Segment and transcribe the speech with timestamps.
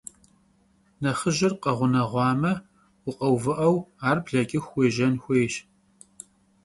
[1.01, 2.53] Nexhı jır kheğuneğuame,
[3.03, 3.75] vukheuvı'eu
[4.07, 5.53] ar bleç'ıxu vuêjen xuêyş.